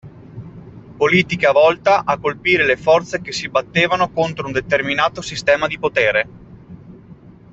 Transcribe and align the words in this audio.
Politica 1.01 1.51
volta 1.51 2.05
a 2.05 2.17
colpire 2.17 2.65
le 2.65 2.75
forze 2.75 3.21
che 3.21 3.31
si 3.31 3.49
battevano 3.49 4.09
contro 4.09 4.47
un 4.47 4.51
determinato 4.51 5.21
sistema 5.21 5.67
di 5.67 5.77
potere. 5.77 6.27